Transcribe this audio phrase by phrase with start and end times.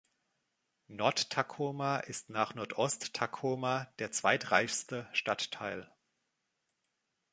[0.87, 5.91] Nord-Takoma ist nach Nordost-Takoma der zweitreichste Stadtteil.